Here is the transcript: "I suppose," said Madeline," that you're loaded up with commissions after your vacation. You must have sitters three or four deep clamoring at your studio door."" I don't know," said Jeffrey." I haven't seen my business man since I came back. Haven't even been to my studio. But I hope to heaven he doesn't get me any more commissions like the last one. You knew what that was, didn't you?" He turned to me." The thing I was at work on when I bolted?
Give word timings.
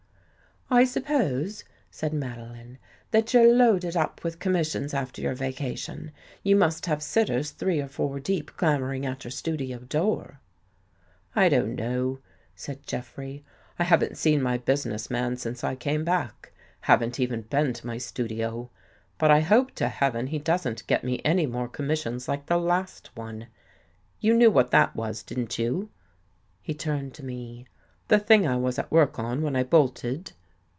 "I 0.81 0.85
suppose," 0.85 1.65
said 1.89 2.13
Madeline," 2.13 2.77
that 3.11 3.33
you're 3.33 3.51
loaded 3.53 3.97
up 3.97 4.23
with 4.23 4.39
commissions 4.39 4.93
after 4.93 5.21
your 5.21 5.35
vacation. 5.35 6.13
You 6.43 6.55
must 6.55 6.85
have 6.85 7.03
sitters 7.03 7.51
three 7.51 7.81
or 7.81 7.89
four 7.89 8.21
deep 8.21 8.55
clamoring 8.55 9.05
at 9.05 9.25
your 9.25 9.31
studio 9.31 9.79
door."" 9.79 10.39
I 11.43 11.49
don't 11.49 11.75
know," 11.75 12.19
said 12.55 12.87
Jeffrey." 12.87 13.43
I 13.79 13.83
haven't 13.83 14.17
seen 14.17 14.41
my 14.41 14.57
business 14.59 15.09
man 15.11 15.35
since 15.35 15.61
I 15.61 15.75
came 15.75 16.05
back. 16.05 16.53
Haven't 16.79 17.19
even 17.19 17.41
been 17.41 17.73
to 17.73 17.85
my 17.85 17.97
studio. 17.97 18.69
But 19.17 19.29
I 19.29 19.41
hope 19.41 19.75
to 19.75 19.89
heaven 19.89 20.27
he 20.27 20.39
doesn't 20.39 20.87
get 20.87 21.03
me 21.03 21.21
any 21.25 21.47
more 21.47 21.67
commissions 21.67 22.29
like 22.29 22.45
the 22.45 22.55
last 22.57 23.09
one. 23.13 23.47
You 24.21 24.33
knew 24.33 24.49
what 24.49 24.71
that 24.71 24.95
was, 24.95 25.21
didn't 25.21 25.59
you?" 25.59 25.89
He 26.61 26.73
turned 26.73 27.13
to 27.15 27.25
me." 27.25 27.67
The 28.07 28.19
thing 28.19 28.47
I 28.47 28.55
was 28.55 28.79
at 28.79 28.89
work 28.89 29.19
on 29.19 29.41
when 29.41 29.57
I 29.57 29.63
bolted? 29.63 30.31